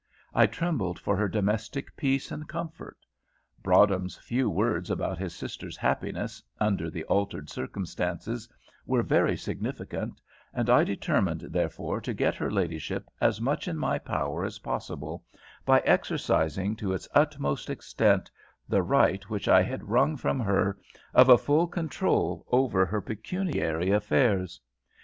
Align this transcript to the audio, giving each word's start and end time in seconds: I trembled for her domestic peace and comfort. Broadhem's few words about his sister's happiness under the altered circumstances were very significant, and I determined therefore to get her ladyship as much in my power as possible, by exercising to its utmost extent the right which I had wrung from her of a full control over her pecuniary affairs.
I 0.33 0.47
trembled 0.47 0.97
for 0.97 1.15
her 1.15 1.27
domestic 1.27 1.95
peace 1.95 2.31
and 2.31 2.47
comfort. 2.49 2.97
Broadhem's 3.61 4.17
few 4.17 4.49
words 4.49 4.89
about 4.89 5.19
his 5.19 5.35
sister's 5.35 5.77
happiness 5.77 6.41
under 6.59 6.89
the 6.89 7.03
altered 7.03 7.51
circumstances 7.51 8.49
were 8.87 9.03
very 9.03 9.37
significant, 9.37 10.19
and 10.55 10.71
I 10.71 10.83
determined 10.83 11.41
therefore 11.41 12.01
to 12.01 12.15
get 12.15 12.33
her 12.33 12.49
ladyship 12.49 13.11
as 13.21 13.39
much 13.39 13.67
in 13.67 13.77
my 13.77 13.99
power 13.99 14.43
as 14.43 14.57
possible, 14.57 15.23
by 15.67 15.81
exercising 15.81 16.75
to 16.77 16.93
its 16.93 17.07
utmost 17.13 17.69
extent 17.69 18.31
the 18.67 18.81
right 18.81 19.29
which 19.29 19.47
I 19.47 19.61
had 19.61 19.87
wrung 19.89 20.17
from 20.17 20.39
her 20.39 20.79
of 21.13 21.29
a 21.29 21.37
full 21.37 21.67
control 21.67 22.43
over 22.47 22.87
her 22.87 23.01
pecuniary 23.01 23.91
affairs. 23.91 24.59